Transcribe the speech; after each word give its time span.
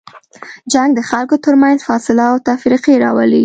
جنګ 0.73 0.89
د 0.95 0.99
خلکو 1.09 1.35
تر 1.45 1.53
منځ 1.61 1.77
فاصله 1.87 2.23
او 2.31 2.37
تفرقې 2.47 2.95
راولي. 3.03 3.39